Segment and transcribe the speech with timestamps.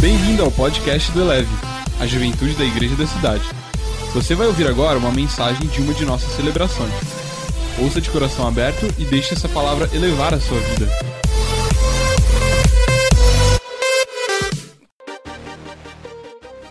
[0.00, 1.54] Bem-vindo ao podcast do Eleve,
[2.00, 3.44] a juventude da igreja da cidade.
[4.14, 6.90] Você vai ouvir agora uma mensagem de uma de nossas celebrações.
[7.78, 10.88] Ouça de coração aberto e deixe essa palavra elevar a sua vida.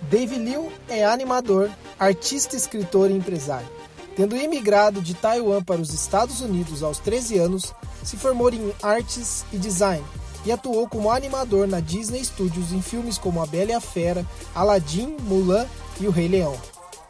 [0.09, 1.69] Dave Liu é animador,
[1.99, 3.69] artista, escritor e empresário.
[4.15, 9.45] Tendo imigrado de Taiwan para os Estados Unidos aos 13 anos, se formou em artes
[9.53, 10.03] e design
[10.45, 14.25] e atuou como animador na Disney Studios em filmes como A Bela e a Fera,
[14.55, 15.65] Aladdin, Mulan
[15.99, 16.55] e O Rei Leão.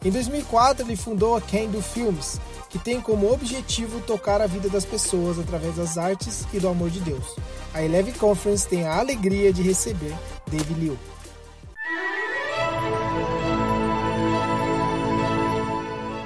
[0.03, 2.39] Em 2004, ele fundou a Can Do Films,
[2.69, 6.89] que tem como objetivo tocar a vida das pessoas através das artes e do amor
[6.89, 7.35] de Deus.
[7.73, 10.15] A Eleve Conference tem a alegria de receber
[10.49, 10.97] Dave Liu.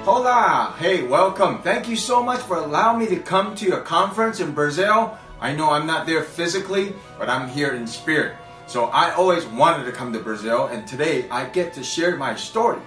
[0.06, 0.74] Hola!
[0.78, 1.62] Hey, welcome.
[1.62, 5.16] Thank you so much for allowing me to come to your conference in Brazil.
[5.44, 8.34] I know I'm not there physically, but I'm here in spirit.
[8.66, 12.34] So I always wanted to come to Brazil, and today I get to share my
[12.34, 12.80] story.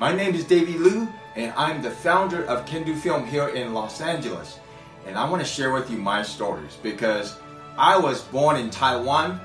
[0.00, 3.72] My name is Davey Liu, and I'm the founder of Can Do Film here in
[3.72, 4.58] Los Angeles.
[5.06, 7.38] And I want to share with you my stories because
[7.78, 9.40] I was born in Taiwan,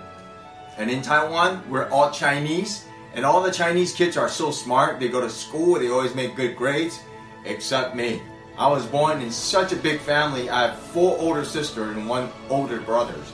[0.79, 4.99] and in Taiwan, we're all Chinese, and all the Chinese kids are so smart.
[4.99, 7.01] They go to school, they always make good grades,
[7.45, 8.23] except me.
[8.57, 10.49] I was born in such a big family.
[10.49, 13.31] I have four older sisters and one older brothers,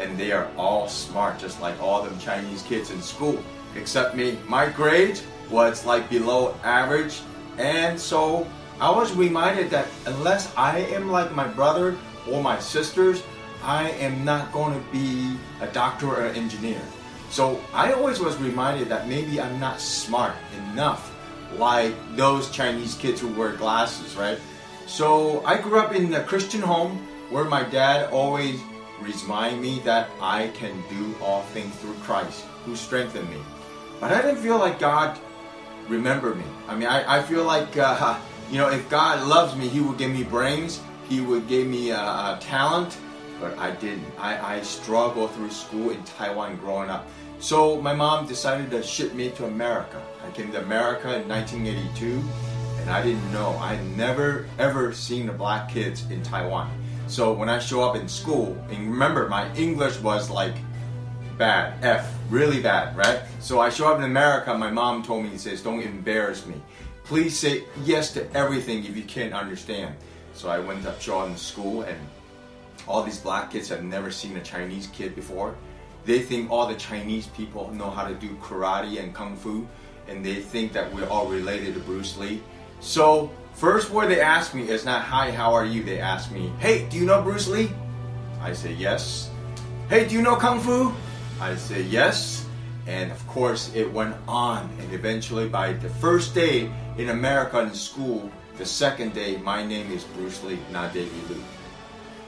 [0.00, 3.40] and they are all smart, just like all them Chinese kids in school,
[3.76, 4.36] except me.
[4.48, 7.20] My grade was like below average,
[7.56, 8.48] and so
[8.80, 11.96] I was reminded that unless I am like my brother
[12.28, 13.22] or my sisters,
[13.62, 16.82] I am not going to be a doctor or an engineer.
[17.30, 20.34] So I always was reminded that maybe I'm not smart
[20.72, 21.14] enough
[21.58, 24.38] like those Chinese kids who wear glasses, right?
[24.86, 28.60] So I grew up in a Christian home where my dad always
[29.00, 33.38] remind me that I can do all things through Christ who strengthened me.
[34.00, 35.18] But I didn't feel like God
[35.88, 36.44] remembered me.
[36.68, 38.18] I mean, I, I feel like, uh,
[38.50, 41.90] you know, if God loves me, He would give me brains, He would give me
[41.90, 42.96] a, a talent,
[43.40, 44.06] but I didn't.
[44.18, 47.08] I, I struggled through school in Taiwan growing up.
[47.40, 50.00] So my mom decided to ship me to America.
[50.26, 52.22] I came to America in 1982,
[52.84, 53.56] and I didn't know.
[53.56, 56.70] I had never ever seen the black kids in Taiwan.
[57.06, 60.54] So when I show up in school, and remember my English was like
[61.38, 63.22] bad, F, really bad, right?
[63.40, 64.52] So I show up in America.
[64.52, 66.60] My mom told me, he says, "Don't embarrass me.
[67.04, 69.94] Please say yes to everything if you can't understand."
[70.34, 71.98] So I went up show up in school, and
[72.86, 75.54] all these black kids have never seen a Chinese kid before.
[76.04, 79.66] They think all the Chinese people know how to do karate and kung fu,
[80.06, 82.42] and they think that we're all related to Bruce Lee.
[82.84, 85.82] So, first word they ask me is not hi, how are you?
[85.82, 87.70] They ask me, hey, do you know Bruce Lee?
[88.42, 89.30] I say yes.
[89.88, 90.92] Hey, do you know kung fu?
[91.40, 92.46] I say yes.
[92.86, 97.72] And of course, it went on, and eventually, by the first day in America in
[97.72, 101.42] school, the second day, my name is Bruce Lee, not Davey Liu.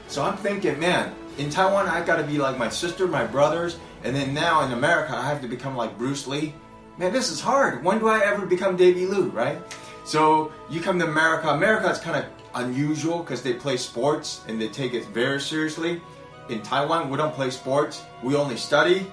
[0.07, 4.15] So I'm thinking, man, in Taiwan, I gotta be like my sister, my brothers, and
[4.15, 6.55] then now in America, I have to become like Bruce Lee.
[6.97, 7.83] Man, this is hard.
[7.83, 9.61] When do I ever become Davey Liu, right?
[10.07, 11.49] So you come to America.
[11.49, 16.01] America is kind of unusual because they play sports and they take it very seriously.
[16.47, 18.03] In Taiwan, we don't play sports.
[18.23, 19.05] We only study,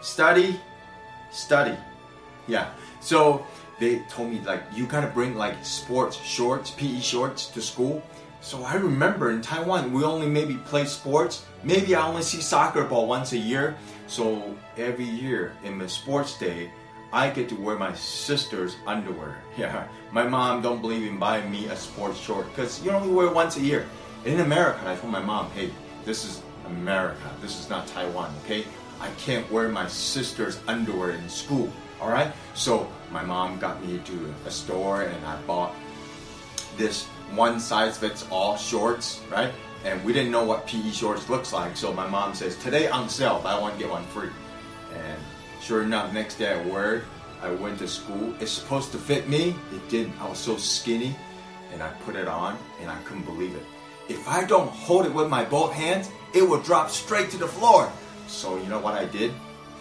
[0.00, 0.60] study,
[1.32, 1.76] study.
[2.46, 2.70] Yeah.
[3.00, 3.44] So
[3.80, 8.00] they told me like you gotta bring like sports shorts, PE shorts to school.
[8.40, 11.44] So I remember in Taiwan we only maybe play sports.
[11.64, 13.76] Maybe I only see soccer ball once a year.
[14.06, 16.70] So every year in the sports day,
[17.12, 19.42] I get to wear my sister's underwear.
[19.56, 23.30] Yeah, my mom don't believe in buying me a sports short because you only wear
[23.30, 23.86] once a year.
[24.24, 25.70] In America, I told my mom, hey,
[26.04, 27.30] this is America.
[27.42, 28.32] This is not Taiwan.
[28.44, 28.64] Okay,
[29.00, 31.70] I can't wear my sister's underwear in school.
[32.00, 32.32] All right.
[32.54, 35.74] So my mom got me to a store and I bought
[36.76, 37.04] this
[37.34, 39.52] one size fits all shorts, right?
[39.84, 43.08] And we didn't know what PE shorts looks like, so my mom says, "Today on
[43.08, 44.30] sale, buy one get one free."
[45.60, 47.04] Sure enough, next day I wore it.
[47.42, 48.34] I went to school.
[48.40, 49.54] It's supposed to fit me.
[49.74, 50.18] It didn't.
[50.20, 51.14] I was so skinny,
[51.72, 53.62] and I put it on, and I couldn't believe it.
[54.08, 57.46] If I don't hold it with my both hands, it will drop straight to the
[57.46, 57.90] floor.
[58.26, 59.32] So you know what I did?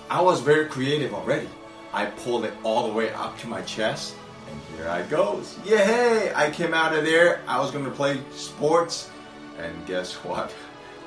[0.09, 1.47] I was very creative already.
[1.93, 4.15] I pulled it all the way up to my chest,
[4.49, 5.57] and here I goes.
[5.65, 6.31] Yay!
[6.35, 7.41] I came out of there.
[7.47, 9.09] I was going to play sports,
[9.57, 10.53] and guess what?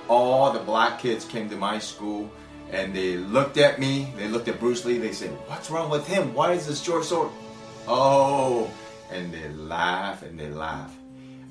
[0.08, 2.30] All the black kids came to my school,
[2.72, 4.08] and they looked at me.
[4.16, 4.98] They looked at Bruce Lee.
[4.98, 6.34] They said, "What's wrong with him?
[6.34, 7.30] Why is this short so?"
[7.86, 8.70] Oh,
[9.12, 10.92] and they laugh and they laugh.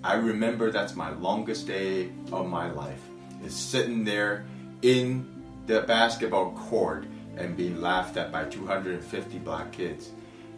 [0.04, 3.02] I remember that's my longest day of my life.
[3.46, 4.46] Is sitting there
[4.82, 5.28] in
[5.68, 7.06] the basketball court
[7.38, 10.10] and being laughed at by 250 black kids.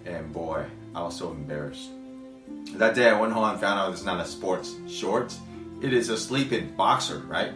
[0.05, 0.65] And boy,
[0.95, 1.89] I was so embarrassed.
[2.75, 5.39] That day I went home and found out it's not a sports shorts.
[5.81, 7.53] It is a sleeping boxer, right?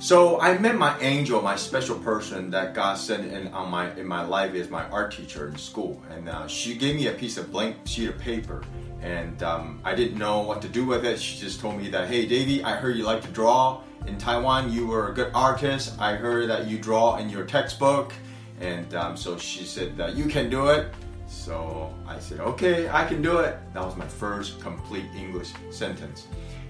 [0.00, 4.06] So I met my angel, my special person that God sent in on my in
[4.06, 7.36] my life is my art teacher in school, and uh, she gave me a piece
[7.36, 8.62] of blank sheet of paper,
[9.00, 11.20] and um, I didn't know what to do with it.
[11.20, 14.72] She just told me that, hey, Davy, I heard you like to draw in Taiwan.
[14.72, 15.98] You were a good artist.
[15.98, 18.12] I heard that you draw in your textbook,
[18.60, 20.94] and um, so she said that you can do it.
[21.26, 23.58] So I said, okay, I can do it.
[23.74, 26.28] That was my first complete English sentence,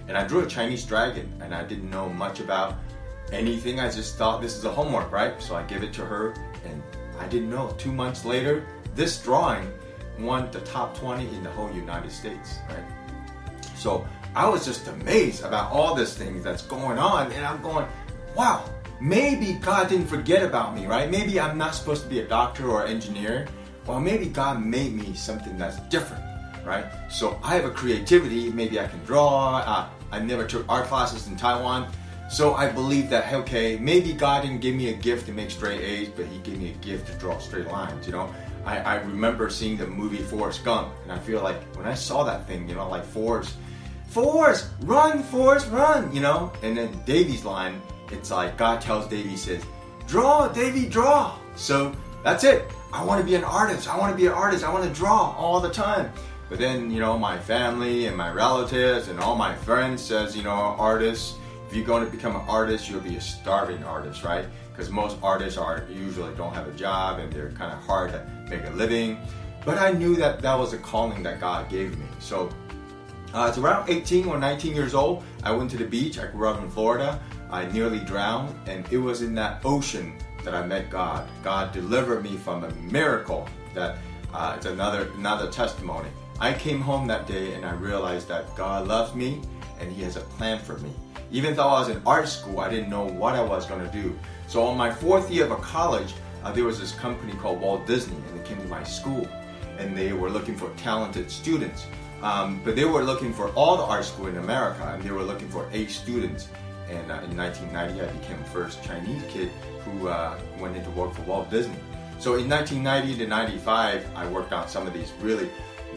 [0.09, 2.79] and I drew a Chinese dragon, and I didn't know much about
[3.33, 3.81] anything.
[3.81, 5.41] I just thought this is a homework, right?
[5.41, 6.35] So I give it to her,
[6.65, 6.83] and
[7.19, 7.75] I didn't know.
[7.79, 9.73] Two months later, this drawing
[10.19, 12.85] won the top 20 in the whole United States, right?
[13.77, 17.87] So I was just amazed about all these things that's going on, and I'm going,
[18.35, 18.65] wow,
[19.01, 21.11] maybe God didn't forget about me, right?
[21.11, 23.47] Maybe I'm not supposed to be a doctor or engineer.
[23.87, 26.25] Well, maybe God made me something that's different,
[26.65, 26.87] right?
[27.11, 28.51] So I have a creativity.
[28.51, 29.59] Maybe I can draw.
[29.59, 31.91] Uh, I never took art classes in Taiwan.
[32.29, 35.81] So I believe that okay, maybe God didn't give me a gift to make straight
[35.81, 38.07] A's, but He gave me a gift to draw straight lines.
[38.07, 38.35] You know,
[38.65, 42.25] I, I remember seeing the movie Forrest Gump, and I feel like when I saw
[42.25, 43.57] that thing, you know, like Forrest,
[44.09, 46.53] Forrest, run, Forrest, run, you know.
[46.63, 47.81] And then Davy's line,
[48.11, 49.65] it's like God tells Davy, says,
[50.07, 51.39] draw, Davy, draw.
[51.57, 52.71] So that's it.
[52.93, 53.89] I want to be an artist.
[53.89, 54.65] I want to be an artist.
[54.65, 56.11] I want to draw all the time.
[56.49, 60.43] But then, you know, my family and my relatives and all my friends says, you
[60.43, 61.39] know, artists
[61.69, 64.47] if you're going to become an artist, you'll be a starving artist, right?
[64.73, 68.27] Because most artists are usually don't have a job and they're kind of hard to
[68.49, 69.19] make a living.
[69.67, 72.07] But I knew that that was a calling that God gave me.
[72.21, 72.49] So
[73.35, 75.25] uh, it's around 18 or 19 years old.
[75.43, 76.19] I went to the beach.
[76.19, 77.21] I grew up in Florida.
[77.51, 81.29] I nearly drowned, and it was in that ocean that I met God.
[81.43, 83.47] God delivered me from a miracle.
[83.75, 83.99] That
[84.33, 86.09] uh, it's another another testimony.
[86.41, 89.43] I came home that day and I realized that God loves me
[89.81, 90.93] and He has a plan for me.
[91.31, 93.93] Even though I was in art school, I didn't know what I was going to
[93.93, 94.19] do.
[94.47, 98.17] So on my fourth year of college, uh, there was this company called Walt Disney,
[98.17, 99.29] and they came to my school,
[99.79, 101.87] and they were looking for talented students.
[102.23, 105.23] Um, but they were looking for all the art school in America, and they were
[105.23, 106.49] looking for eight students.
[106.89, 109.51] And uh, in 1990, I became the first Chinese kid
[109.85, 111.77] who uh, went into work for Walt Disney.
[112.19, 115.49] So in 1990 to 95, I worked on some of these really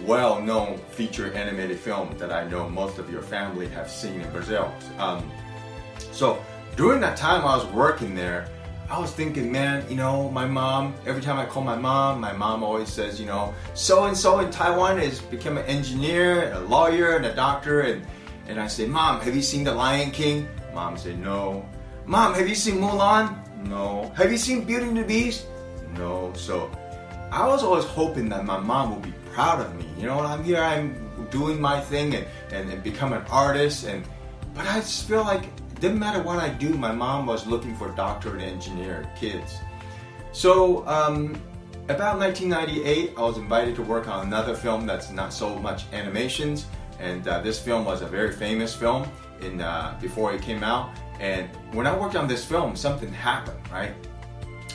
[0.05, 4.73] well-known feature animated film that I know most of your family have seen in Brazil.
[4.97, 5.29] Um,
[6.11, 6.43] so
[6.75, 8.47] during that time I was working there,
[8.89, 12.33] I was thinking, man, you know, my mom, every time I call my mom, my
[12.33, 16.59] mom always says, you know, so and so in Taiwan has become an engineer, a
[16.59, 17.81] lawyer, and a doctor.
[17.81, 18.05] And,
[18.47, 20.45] and I say, Mom, have you seen The Lion King?
[20.73, 21.65] Mom said, No.
[22.05, 23.37] Mom, have you seen Mulan?
[23.65, 24.11] No.
[24.15, 25.45] Have you seen Beauty and the Beast?
[25.93, 26.33] No.
[26.35, 26.69] So
[27.31, 29.85] I was always hoping that my mom would be proud of me.
[29.97, 33.85] You know, I'm here, I'm doing my thing and, and, and become an artist.
[33.85, 34.03] And
[34.53, 36.69] but I just feel like it didn't matter what I do.
[36.69, 39.59] My mom was looking for doctor and engineer kids.
[40.33, 41.41] So um,
[41.87, 46.65] about 1998, I was invited to work on another film that's not so much animations,
[46.99, 49.09] and uh, this film was a very famous film
[49.41, 50.89] in uh, before it came out.
[51.21, 53.93] And when I worked on this film, something happened, right?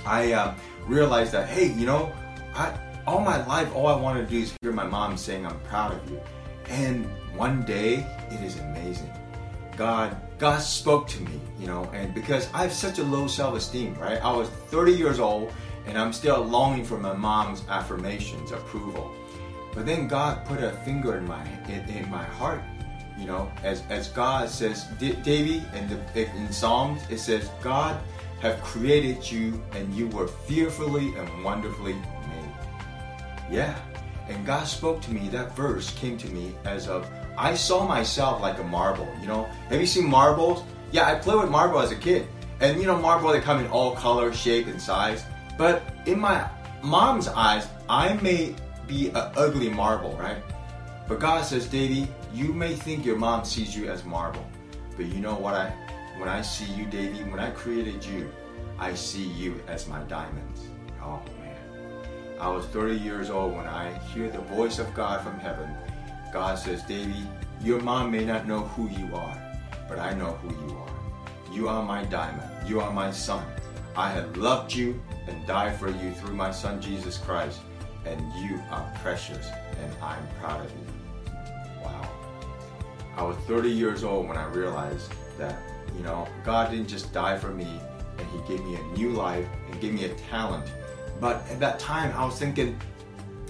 [0.06, 0.55] I uh,
[0.87, 2.12] realized that hey, you know,
[2.56, 5.61] I all my life, all I want to do is hear my mom saying, I'm
[5.61, 6.21] proud of you.
[6.69, 9.12] And one day, it is amazing.
[9.76, 13.95] God, God spoke to me, you know, and because I have such a low self-esteem,
[13.95, 14.19] right?
[14.25, 15.52] I was 30 years old
[15.87, 19.12] and I'm still longing for my mom's affirmations, approval.
[19.73, 22.62] But then God put a finger in my in, in my heart,
[23.19, 25.62] you know, as as God says, Davy,
[26.14, 28.00] the in Psalms, it says, God
[28.40, 31.95] have created you and you were fearfully and wonderfully
[33.50, 33.76] yeah.
[34.29, 38.41] And God spoke to me, that verse came to me as of, I saw myself
[38.41, 39.45] like a marble, you know?
[39.69, 40.65] Have you seen marbles?
[40.91, 42.26] Yeah, I played with marble as a kid.
[42.61, 45.25] And you know, marble, they come in all color, shape, and size.
[45.59, 46.49] But in my
[46.83, 48.55] mom's eyes, I may
[48.87, 50.43] be an ugly marble, right?
[51.07, 54.45] But God says, Davy, you may think your mom sees you as marble.
[54.97, 55.71] But you know what I,
[56.19, 58.33] when I see you, Davy, when I created you,
[58.79, 60.62] I see you as my diamonds.
[61.03, 61.23] Oh,
[62.38, 65.71] I was 30 years old when I hear the voice of God from heaven.
[66.35, 67.25] God says, Davy,
[67.62, 71.55] your mom may not know who you are, but I know who you are.
[71.55, 72.69] You are my diamond.
[72.69, 73.47] You are my son.
[73.97, 77.61] I have loved you and died for you through my son Jesus Christ,
[78.05, 79.49] and you are precious,
[79.83, 81.33] and I'm proud of you.
[81.83, 82.11] Wow.
[83.16, 85.59] I was 30 years old when I realized that,
[85.97, 87.81] you know, God didn't just die for me,
[88.19, 90.71] and He gave me a new life and gave me a talent
[91.20, 92.78] But at that time, I was thinking,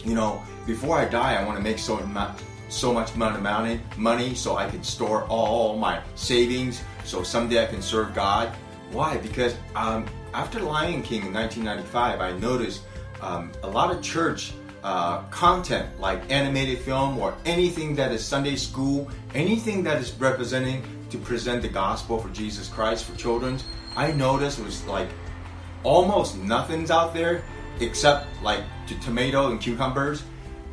[0.05, 4.35] you know, before I die, I want to make so much, so much money, money,
[4.35, 8.55] so I can store all my savings, so someday I can serve God.
[8.91, 9.17] Why?
[9.17, 12.83] Because um, after Lion King in 1995, I noticed
[13.21, 14.53] um, a lot of church
[14.85, 20.83] uh, content like animated film or anything that is Sunday school, anything that is representing
[21.11, 23.59] to present the gospel for Jesus Christ for children,
[23.97, 25.09] I noticed was like
[25.83, 27.43] almost nothing's out there
[27.81, 28.63] except like
[29.01, 30.23] tomato and cucumbers.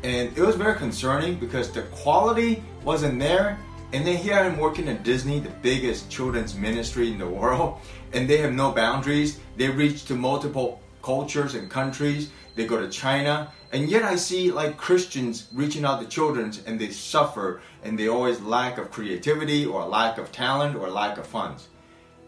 [0.02, 3.58] And it was very concerning because the quality wasn't there.
[3.92, 7.78] And then here I'm working at Disney, the biggest children's ministry in the world,
[8.12, 9.38] and they have no boundaries.
[9.56, 12.30] They reach to multiple cultures and countries.
[12.56, 16.80] They go to China, and yet I see like Christians reaching out to children and
[16.80, 21.26] they suffer and they always lack of creativity or lack of talent or lack of
[21.26, 21.66] funds.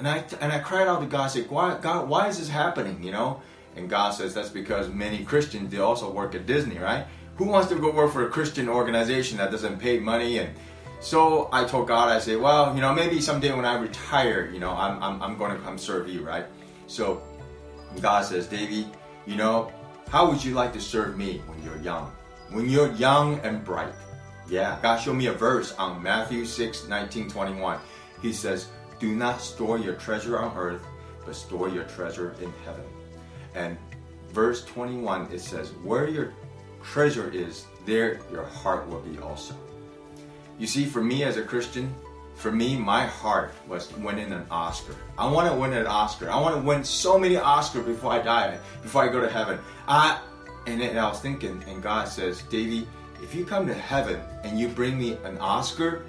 [0.00, 3.00] And I and I cried out to God, say, why, God, why is this happening?
[3.02, 3.42] You know?
[3.76, 7.06] And God says that's because many Christians they also work at Disney, right?
[7.36, 10.38] Who wants to go work for a Christian organization that doesn't pay money?
[10.38, 10.50] And
[11.00, 14.58] so I told God, I say, well, you know, maybe someday when I retire, you
[14.58, 16.46] know, I'm I'm, I'm going to come serve you, right?
[16.86, 17.22] So
[18.00, 18.86] God says, Davy,
[19.26, 19.70] you know,
[20.08, 22.12] how would you like to serve me when you're young?
[22.50, 23.92] When you're young and bright.
[24.48, 27.78] Yeah, God showed me a verse on Matthew 6 19 21.
[28.22, 28.68] He says,
[29.00, 30.86] Do not store your treasure on earth,
[31.24, 32.84] but store your treasure in heaven.
[33.56, 33.76] And
[34.32, 36.32] verse 21 it says, Where your
[36.82, 39.54] treasure is, there your heart will be also.
[40.58, 41.92] You see, for me as a Christian,
[42.36, 44.94] for me, my heart was winning an Oscar.
[45.16, 46.30] I want to win an Oscar.
[46.30, 49.58] I want to win so many Oscars before I die, before I go to heaven.
[49.88, 50.20] I,
[50.66, 52.86] and then I was thinking, and God says, Davy,
[53.22, 56.04] if you come to heaven and you bring me an Oscar,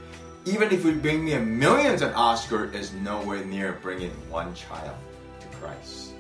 [0.46, 4.98] even if you bring me a millions of Oscar, is nowhere near bringing one child
[5.40, 6.14] to Christ.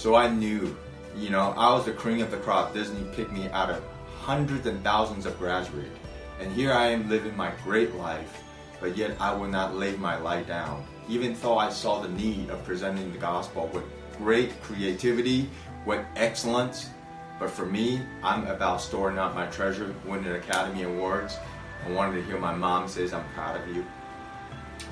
[0.00, 0.76] So I knew,
[1.16, 2.72] you know, I was the cream of the crop.
[2.72, 3.82] Disney picked me out of
[4.20, 5.98] hundreds and thousands of graduates.
[6.40, 8.40] And here I am living my great life
[8.80, 10.84] but yet I will not lay my life down.
[11.08, 13.84] Even though I saw the need of presenting the gospel with
[14.16, 15.48] great creativity,
[15.84, 16.90] with excellence,
[17.38, 21.38] but for me, I'm about storing up my treasure, winning Academy Awards.
[21.86, 23.84] I wanted to hear my mom says, I'm proud of you.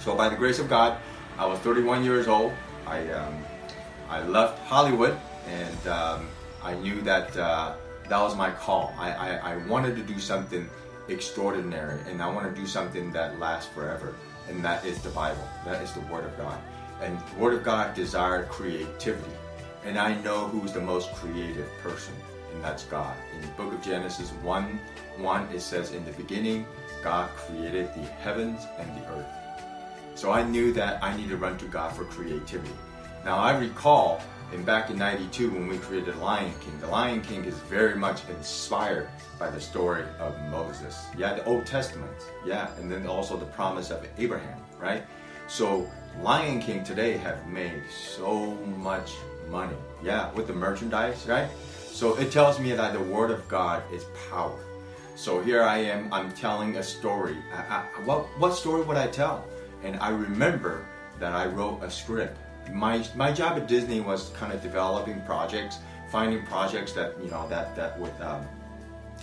[0.00, 0.98] So by the grace of God,
[1.38, 2.52] I was 31 years old.
[2.86, 3.34] I, um,
[4.08, 6.28] I left Hollywood and um,
[6.62, 7.74] I knew that uh,
[8.08, 8.94] that was my call.
[8.98, 10.68] I, I, I wanted to do something
[11.08, 14.14] extraordinary and I want to do something that lasts forever.
[14.48, 15.46] And that is the Bible.
[15.64, 16.58] That is the Word of God.
[17.02, 19.30] And Word of God desired creativity.
[19.84, 22.14] And I know who's the most creative person,
[22.52, 23.16] and that's God.
[23.34, 24.80] In the book of Genesis 1
[25.18, 26.66] 1, it says, In the beginning,
[27.02, 29.26] God created the heavens and the earth.
[30.14, 32.74] So I knew that I needed to run to God for creativity.
[33.28, 34.22] Now I recall
[34.54, 38.26] and back in 92 when we created Lion King, the Lion King is very much
[38.30, 41.04] inspired by the story of Moses.
[41.14, 42.10] Yeah, the Old Testament.
[42.46, 45.02] Yeah, and then also the promise of Abraham, right?
[45.46, 45.90] So
[46.22, 49.12] Lion King today have made so much
[49.50, 49.76] money.
[50.02, 51.50] Yeah, with the merchandise, right?
[51.90, 54.58] So it tells me that the word of God is power.
[55.16, 57.36] So here I am, I'm telling a story.
[57.52, 59.44] I, I, what, what story would I tell?
[59.84, 60.86] And I remember
[61.20, 62.38] that I wrote a script
[62.72, 65.78] my my job at Disney was kind of developing projects,
[66.10, 68.46] finding projects that you know that that would um,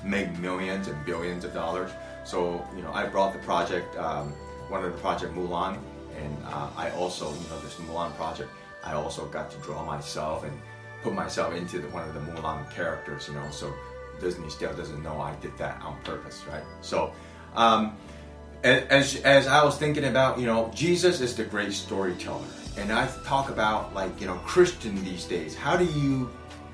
[0.04, 1.92] make millions and billions of dollars.
[2.24, 4.32] So you know, I brought the project, um,
[4.70, 5.78] one of the project Mulan,
[6.18, 8.50] and uh, I also you know this Mulan project.
[8.84, 10.60] I also got to draw myself and
[11.02, 13.28] put myself into the, one of the Mulan characters.
[13.28, 13.74] You know, so
[14.20, 16.64] Disney still doesn't know I did that on purpose, right?
[16.82, 17.14] So.
[17.56, 17.96] Um,
[18.64, 22.46] as, as I was thinking about, you know, Jesus is the great storyteller
[22.78, 25.56] and I talk about like you know Christian these days.
[25.56, 26.30] How do you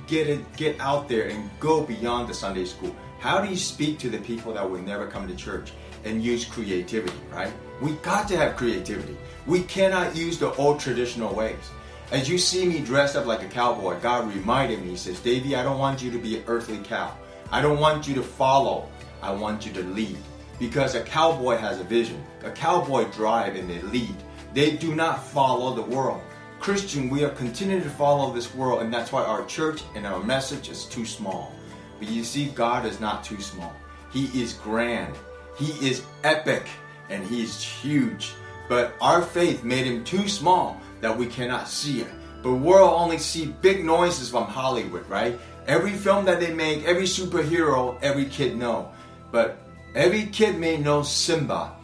[0.08, 2.96] get it get out there and go beyond the Sunday school?
[3.20, 5.72] How do you speak to the people that will never come to church
[6.04, 7.18] and use creativity?
[7.32, 7.54] Right?
[7.82, 9.16] We got to have creativity.
[9.46, 11.72] We cannot use the old traditional ways.
[12.12, 14.90] As you see me dressed up like a cowboy, God reminded me.
[14.90, 17.16] He says, "Davy, I don't want you to be an earthly cow.
[17.52, 18.90] I don't want you to follow.
[19.22, 20.18] I want you to lead."
[20.62, 22.24] Because a cowboy has a vision.
[22.46, 24.16] A cowboy drive and they lead
[24.54, 26.22] they do not follow the world.
[26.60, 30.22] Christian, we are continuing to follow this world, and that's why our church and our
[30.22, 31.54] message is too small.
[32.00, 33.74] But you see, God is not too small.
[34.12, 35.16] He is grand,
[35.58, 36.68] He is epic,
[37.10, 38.34] and He is huge.
[38.68, 42.12] But our faith made Him too small that we cannot see it.
[42.44, 45.40] But world only see big noises from Hollywood, right?
[45.68, 48.92] Every film that they make, every superhero, every kid know.
[49.32, 49.60] But
[49.96, 51.76] every kid may know Simba,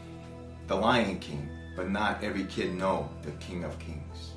[0.68, 4.32] the Lion King, but not every kid know the King of Kings.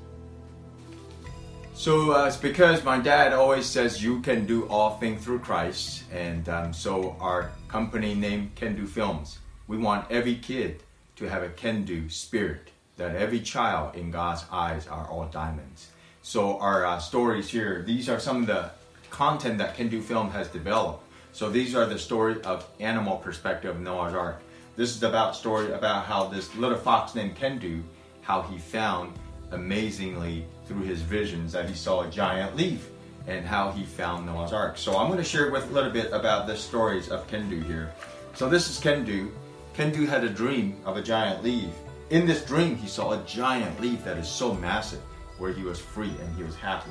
[1.75, 6.05] So uh, it's because my dad always says you can do all things through Christ,
[6.13, 9.39] and um, so our company name Can Do Films.
[9.67, 10.83] We want every kid
[11.17, 12.71] to have a can do spirit.
[12.97, 15.89] That every child in God's eyes are all diamonds.
[16.21, 18.73] So our uh, stories here, these are some of the
[19.09, 21.03] content that Can Do Film has developed.
[21.33, 24.43] So these are the story of animal perspective of Noah's Ark.
[24.77, 27.83] This is about story about how this little fox named Kendu,
[28.23, 29.13] how he found
[29.53, 32.89] amazingly through his visions that he saw a giant leaf
[33.27, 34.77] and how he found Noah's Ark.
[34.77, 37.93] So I'm going to share with a little bit about the stories of Kendu here.
[38.35, 39.31] So this is Kendu.
[39.75, 41.71] Kendu had a dream of a giant leaf.
[42.11, 45.01] In this dream, he saw a giant leaf that is so massive
[45.39, 46.91] where he was free and he was happy.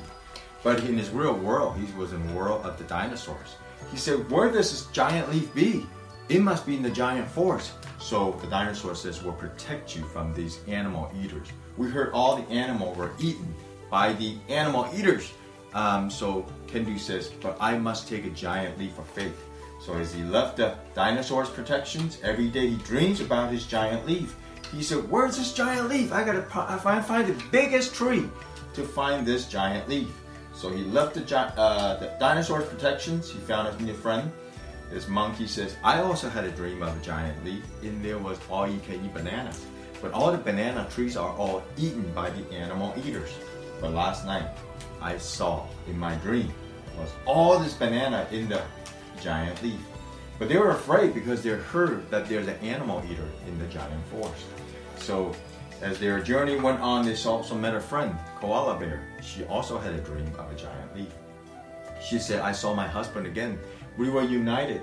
[0.62, 3.56] But in his real world, he was in the world of the dinosaurs.
[3.90, 5.86] He said, Where does this giant leaf be?
[6.28, 7.72] It must be in the giant forest.
[7.98, 11.48] So the dinosaur says, We'll protect you from these animal eaters.
[11.76, 13.54] We heard all the animals were eaten
[13.90, 15.32] by the animal eaters.
[15.74, 19.44] Um, so Kendu says, But I must take a giant leap of faith.
[19.80, 24.36] So as he left the dinosaur's protections, every day he dreams about his giant leaf.
[24.72, 26.12] He said, Where's this giant leaf?
[26.12, 28.28] I gotta find the biggest tree
[28.74, 30.19] to find this giant leaf.
[30.60, 33.30] So he left the, uh, the dinosaur's protections.
[33.30, 34.30] He found a new friend.
[34.90, 38.38] This monkey says, I also had a dream of a giant leaf, and there was
[38.50, 39.64] all you can eat bananas.
[40.02, 43.30] But all the banana trees are all eaten by the animal eaters.
[43.80, 44.50] But last night,
[45.00, 46.52] I saw in my dream
[46.98, 48.60] was all this banana in the
[49.22, 49.80] giant leaf.
[50.38, 54.04] But they were afraid because they heard that there's an animal eater in the giant
[54.08, 54.44] forest.
[54.96, 55.34] So
[55.82, 59.02] as their journey went on, they also met a friend, Koala Bear.
[59.22, 61.12] She also had a dream of a giant leaf.
[62.02, 63.58] She said, I saw my husband again.
[63.96, 64.82] We were united,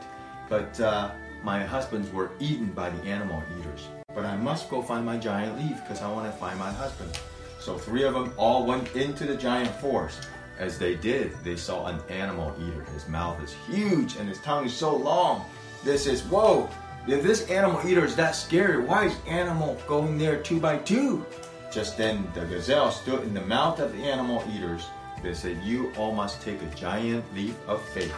[0.50, 1.12] but uh,
[1.44, 3.88] my husbands were eaten by the animal eaters.
[4.16, 7.18] But I must go find my giant leaf because I want to find my husband.
[7.60, 10.28] So three of them all went into the giant forest.
[10.58, 12.84] As they did, they saw an animal eater.
[12.94, 15.46] His mouth is huge and his tongue is so long.
[15.84, 16.68] This is, whoa,
[17.08, 21.26] if this animal eater is that scary, why is animal going there two by two?
[21.72, 24.86] Just then the gazelle stood in the mouth of the animal eaters.
[25.24, 28.14] They said, You all must take a giant leap of faith.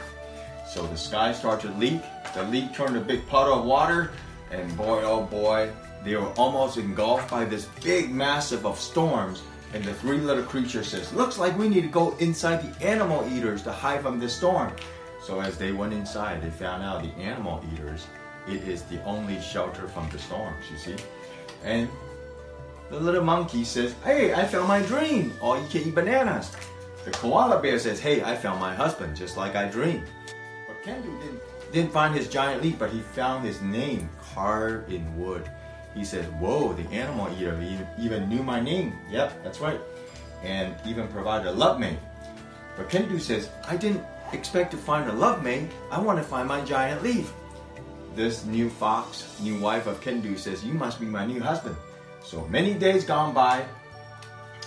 [0.67, 2.01] So the sky started to leak.
[2.33, 4.11] The leak turned a big puddle of water,
[4.51, 5.71] and boy, oh boy,
[6.03, 9.43] they were almost engulfed by this big massive of storms.
[9.73, 13.27] And the three little creatures says, Looks like we need to go inside the animal
[13.31, 14.73] eaters to hide from this storm.
[15.21, 18.07] So as they went inside, they found out the animal eaters
[18.47, 20.95] it is the only shelter from the storms, you see.
[21.63, 21.89] And
[22.89, 25.33] the little monkey says, Hey, I found my dream.
[25.41, 26.55] All you can eat bananas.
[27.05, 30.07] The koala bear says, Hey, I found my husband, just like I dreamed.
[30.67, 35.17] But Kendu didn't, didn't find his giant leaf, but he found his name carved in
[35.17, 35.49] wood.
[35.93, 37.57] He says, Whoa, the animal eater
[37.99, 38.97] even knew my name.
[39.11, 39.79] Yep, that's right.
[40.43, 41.99] And even provided a love mate.
[42.77, 45.69] But Kendu says, I didn't expect to find a love mate.
[45.91, 47.33] I want to find my giant leaf
[48.15, 51.75] this new fox, new wife of Kendu says, You must be my new husband.
[52.23, 53.65] So many days gone by,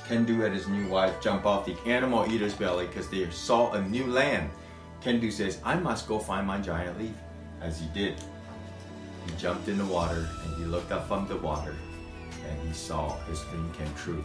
[0.09, 3.83] Kendu and his new wife jump off the animal eater's belly because they saw a
[3.83, 4.51] new land.
[5.03, 7.15] Kendu says, I must go find my giant leaf.
[7.61, 8.15] As he did,
[9.27, 11.77] he jumped in the water and he looked up from the water
[12.49, 14.25] and he saw his dream came true,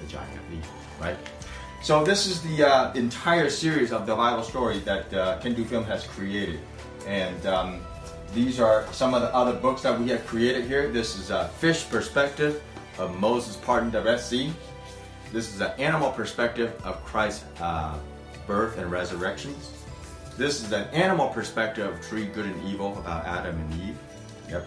[0.00, 0.68] the giant leaf,
[1.00, 1.16] right?
[1.82, 5.64] So this is the uh, entire series of the Bible story that uh, Can Do
[5.64, 6.60] Film has created.
[7.06, 7.80] And um,
[8.32, 10.88] these are some of the other books that we have created here.
[10.90, 12.62] This is a fish perspective
[12.98, 14.52] of Moses parting the Sea.
[15.32, 17.98] This is an animal perspective of Christ's uh,
[18.46, 19.72] birth and resurrections.
[20.36, 23.98] This is an animal perspective of tree good and evil about Adam and Eve.
[24.50, 24.66] Yep.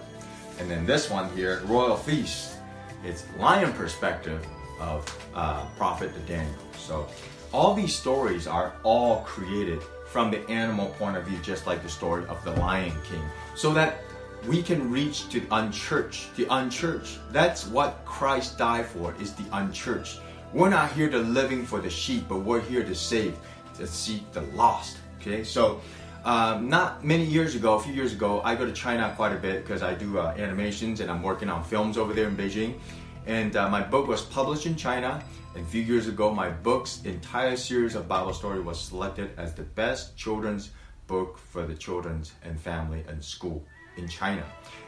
[0.59, 2.57] And then this one here, Royal Feast.
[3.05, 4.45] It's lion perspective
[4.79, 6.53] of uh, Prophet Daniel.
[6.77, 7.07] So
[7.53, 11.89] all these stories are all created from the animal point of view, just like the
[11.89, 13.21] story of the Lion King,
[13.55, 14.01] so that
[14.47, 16.35] we can reach to the unchurched.
[16.35, 17.19] The unchurched.
[17.31, 20.21] That's what Christ died for, is the unchurched.
[20.53, 23.37] We're not here to living for the sheep, but we're here to save,
[23.77, 24.97] to seek the lost.
[25.21, 25.81] Okay, so
[26.25, 29.37] um, not many years ago, a few years ago, I go to China quite a
[29.37, 32.79] bit because I do uh, animations and I'm working on films over there in Beijing.
[33.27, 35.21] And uh, my book was published in China
[35.55, 39.63] a few years ago, my book's entire series of Bible story was selected as the
[39.63, 40.71] best children's
[41.07, 43.65] book for the children's and family and school
[43.97, 44.45] in China.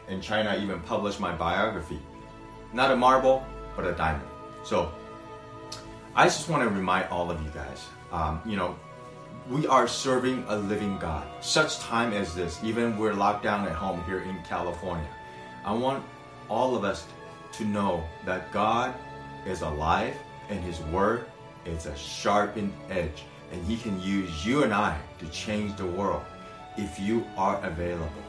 [0.08, 1.98] And China even published my biography.
[2.72, 3.44] Not a marble,
[3.74, 4.28] but a diamond.
[4.62, 4.92] So
[6.14, 8.78] I just want to remind all of you guys, um, you know,
[9.50, 11.26] we are serving a living God.
[11.40, 15.08] Such time as this, even we're locked down at home here in California.
[15.64, 16.04] I want
[16.48, 17.04] all of us
[17.54, 18.94] to know that God
[19.44, 20.14] is alive
[20.52, 21.24] and His Word
[21.64, 26.22] It's a sharpened edge, and He can use you and I to change the world
[26.76, 28.24] if you are available.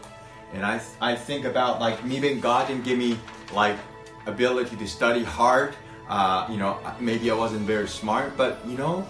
[0.53, 3.17] And I, I think about like maybe God didn't give me
[3.53, 3.77] like
[4.25, 5.75] ability to study hard.
[6.07, 9.05] Uh, you know, maybe I wasn't very smart, but you know,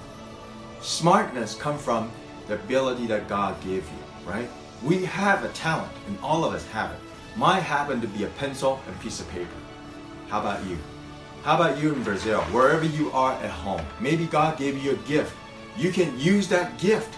[0.82, 2.12] smartness come from
[2.48, 4.50] the ability that God gave you, right?
[4.84, 7.00] We have a talent, and all of us have it.
[7.36, 9.60] Mine happened to be a pencil and piece of paper.
[10.30, 10.78] How about you?
[11.44, 12.40] How about you in Brazil?
[12.54, 15.36] Wherever you are at home, maybe God gave you a gift.
[15.76, 17.14] You can use that gift.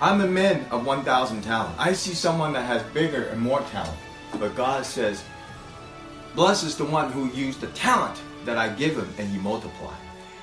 [0.00, 1.74] I'm a man of 1,000 talent.
[1.76, 3.98] I see someone that has bigger and more talent.
[4.38, 5.24] But God says,
[6.36, 9.98] Blessed is the one who used the talent that I give him and he multiplied.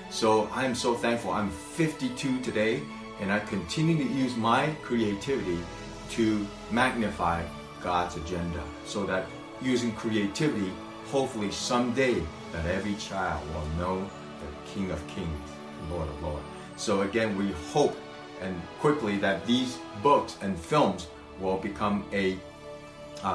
[0.10, 1.32] So I am so thankful.
[1.32, 2.84] I'm 52 today
[3.22, 5.60] and I continue to use my creativity
[6.10, 7.46] to magnify
[7.82, 9.28] God's agenda so that
[9.62, 10.74] using creativity,
[11.06, 12.22] hopefully someday
[12.56, 15.50] that every child will know the King of Kings,
[15.92, 16.46] Lord of Lords.
[16.78, 17.96] So again, we hope
[18.42, 21.08] and quickly that these books and films
[21.40, 22.38] will become a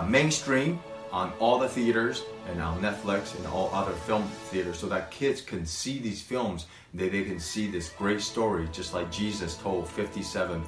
[0.07, 0.81] mainstream
[1.13, 5.41] on all the theaters and on Netflix and all other film theaters so that kids
[5.41, 9.89] can see these films, that they can see this great story, just like Jesus told
[9.89, 10.63] 57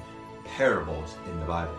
[0.45, 1.75] parables in the Bible.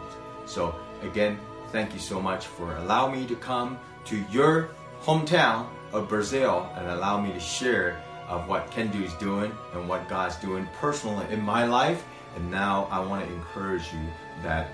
[0.46, 4.70] So, again, thank you so much for allowing me to come to your
[5.02, 10.08] hometown of Brazil and allow me to share of what Kendu is doing and what
[10.08, 12.04] God's doing personally in my life.
[12.36, 14.00] And now I want to encourage you
[14.42, 14.68] that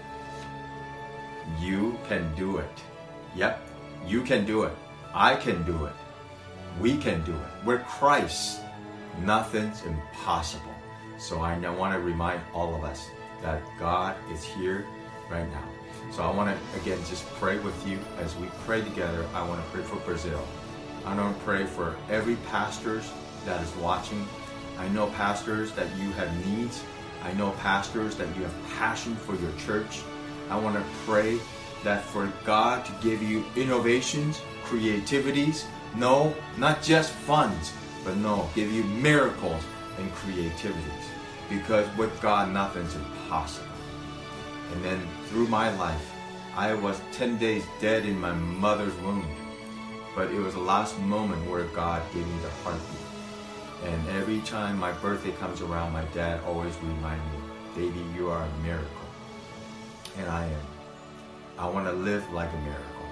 [1.61, 2.83] you can do it.
[3.37, 3.61] Yep,
[4.07, 4.73] you can do it.
[5.13, 5.93] I can do it.
[6.81, 7.65] We can do it.
[7.65, 8.61] We're Christ.
[9.23, 10.75] Nothing's impossible.
[11.19, 13.09] So I want to remind all of us
[13.43, 14.87] that God is here
[15.31, 15.65] right now.
[16.11, 19.27] So I want to again just pray with you as we pray together.
[19.35, 20.43] I want to pray for Brazil.
[21.05, 23.11] I want to pray for every pastors
[23.47, 24.27] that is watching.
[24.79, 26.85] I know pastors that you have needs.
[27.23, 30.01] I know pastors that you have passion for your church.
[30.51, 31.39] I want to pray
[31.85, 37.73] that for God to give you innovations, creativities, no, not just funds,
[38.05, 39.63] but no, give you miracles
[39.99, 41.05] and creativities.
[41.49, 43.67] Because with God, nothing's impossible.
[44.73, 46.13] And then through my life,
[46.57, 49.27] I was 10 days dead in my mother's womb.
[50.15, 53.11] But it was the last moment where God gave me the heartbeat.
[53.85, 57.41] And every time my birthday comes around, my dad always reminds me,
[57.75, 58.87] baby, you are a miracle.
[60.19, 60.67] And I am.
[61.59, 63.07] I want to live like a miracle.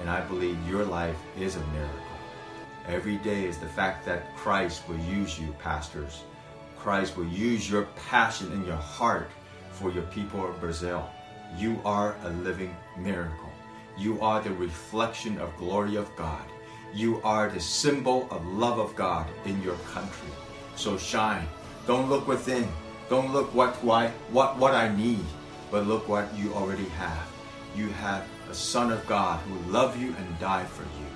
[0.00, 1.98] And I believe your life is a miracle.
[2.88, 6.22] Every day is the fact that Christ will use you, pastors.
[6.76, 9.30] Christ will use your passion and your heart
[9.70, 11.08] for your people of Brazil.
[11.56, 13.51] You are a living miracle.
[13.96, 16.44] You are the reflection of glory of God.
[16.94, 20.28] You are the symbol of love of God in your country.
[20.76, 21.46] So shine.
[21.86, 22.68] Don't look within.
[23.08, 25.24] Don't look what why what what I need,
[25.70, 27.26] but look what you already have.
[27.76, 31.06] You have a son of God who loved you and died for you.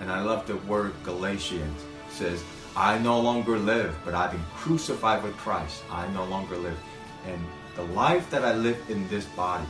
[0.00, 2.42] And I love the word Galatians says,
[2.76, 5.82] I no longer live, but I've been crucified with Christ.
[5.90, 6.78] I no longer live.
[7.26, 7.40] And
[7.76, 9.66] the life that I live in this body,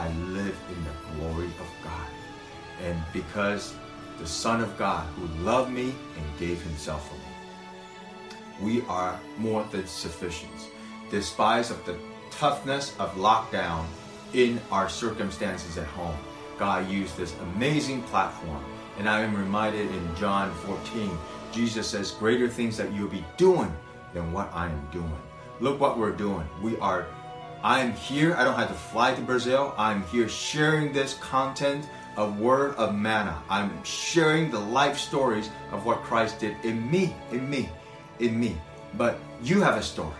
[0.00, 2.08] I live in the glory of God.
[2.82, 3.74] And because
[4.18, 9.62] the Son of God who loved me and gave himself for me, we are more
[9.64, 10.70] than sufficient.
[11.10, 11.98] Despite of the
[12.30, 13.84] toughness of lockdown
[14.32, 16.16] in our circumstances at home,
[16.58, 18.64] God used this amazing platform.
[18.98, 21.10] And I am reminded in John 14,
[21.52, 23.70] Jesus says, Greater things that you'll be doing
[24.14, 25.20] than what I am doing.
[25.60, 26.48] Look what we're doing.
[26.62, 27.06] We are
[27.62, 28.34] I'm here.
[28.36, 29.74] I don't have to fly to Brazil.
[29.76, 33.42] I'm here sharing this content of word of manna.
[33.50, 37.68] I'm sharing the life stories of what Christ did in me, in me,
[38.18, 38.56] in me.
[38.96, 40.14] But you have a story.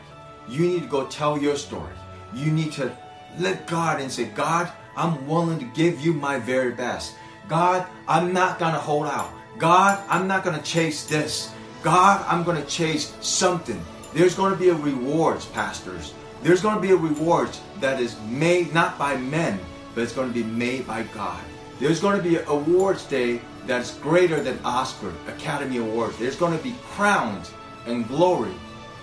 [0.48, 1.92] You need to go tell your story.
[2.34, 2.96] You need to
[3.38, 7.14] let God and say, God, I'm willing to give you my very best.
[7.48, 9.32] God, I'm not going to hold out.
[9.58, 11.52] God, I'm not going to chase this.
[11.82, 13.80] God, I'm going to chase something.
[14.12, 16.14] There's going to be a rewards, pastors.
[16.42, 17.50] There's going to be a reward
[17.80, 19.60] that is made not by men,
[19.94, 21.42] but it's going to be made by God.
[21.78, 26.18] There's going to be an awards day that's greater than Oscar, Academy Awards.
[26.18, 27.52] There's going to be crowns
[27.86, 28.54] and glory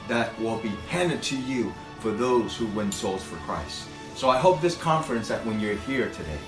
[0.08, 3.88] that will be handed to you for those who win souls for Christ.
[4.16, 6.40] So I hope this conference that when you're here today,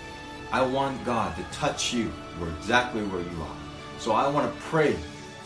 [0.52, 2.06] I want God to touch you
[2.39, 3.56] where exactly where you are.
[3.99, 4.95] So I want to pray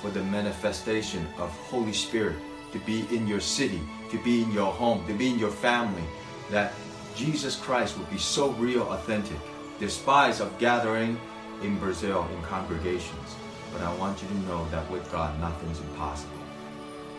[0.01, 2.37] for the manifestation of Holy Spirit
[2.71, 3.81] to be in your city,
[4.13, 6.03] to be in your home, to be in your family,
[6.51, 6.71] that
[7.15, 9.37] Jesus Christ will be so real, authentic,
[9.79, 11.17] despite of gathering
[11.63, 13.35] in Brazil in congregations.
[13.73, 16.37] But I want you to know that with God, nothing's impossible.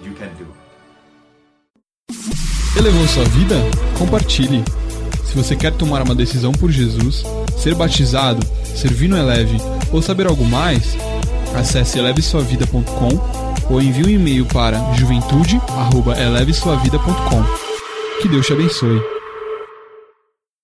[0.02, 0.64] You can do it.
[2.76, 3.57] Elevou sua vida?
[3.98, 4.64] Compartilhe.
[5.24, 7.24] Se você quer tomar uma decisão por Jesus,
[7.59, 9.59] ser batizado, servir no Eleve
[9.92, 10.96] ou saber algo mais,
[11.57, 17.44] acesse elevesuavida.com ou envie um e-mail para juventude@elevesuavida.com.
[18.20, 19.13] Que Deus te abençoe.